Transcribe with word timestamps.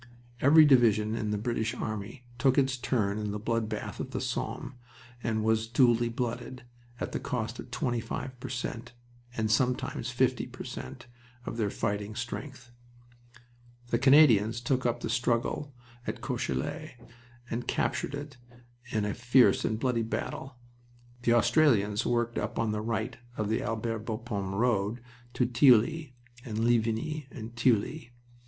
Every 0.39 0.65
division 0.65 1.13
in 1.13 1.29
the 1.29 1.37
British 1.37 1.75
army 1.75 2.23
took 2.39 2.57
its 2.57 2.75
turn 2.75 3.19
in 3.19 3.29
the 3.29 3.37
blood 3.37 3.69
bath 3.69 3.99
of 3.99 4.09
the 4.09 4.19
Somme 4.19 4.73
and 5.21 5.43
was 5.43 5.67
duly 5.67 6.09
blooded, 6.09 6.63
at 6.99 7.13
a 7.13 7.19
cost 7.19 7.59
of 7.59 7.69
25 7.69 8.39
per 8.39 8.49
cent. 8.49 8.93
and 9.37 9.51
sometimes 9.51 10.09
50 10.09 10.47
per 10.47 10.63
cent. 10.63 11.05
of 11.45 11.57
their 11.57 11.69
fighting 11.69 12.15
strength. 12.15 12.71
The 13.91 13.99
Canadians 13.99 14.59
took 14.59 14.87
up 14.87 15.01
the 15.01 15.07
struggle 15.11 15.71
at 16.07 16.19
Courcelette 16.19 16.93
and 17.51 17.67
captured 17.67 18.15
it 18.15 18.37
in 18.89 19.05
a 19.05 19.13
fierce 19.13 19.63
and 19.63 19.79
bloody 19.79 20.01
battle. 20.01 20.57
The 21.21 21.33
Australians 21.33 22.07
worked 22.07 22.39
up 22.39 22.57
on 22.57 22.71
the 22.71 22.81
right 22.81 23.17
of 23.37 23.49
the 23.49 23.61
Albert 23.61 24.05
Bapaume 24.07 24.55
road 24.55 24.99
to 25.35 25.45
Thilloy 25.45 26.13
and 26.43 26.57
Ligny 26.65 27.27
Thilloy. 27.31 28.09